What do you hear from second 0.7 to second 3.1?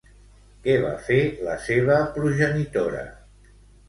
va fer la seva progenitora?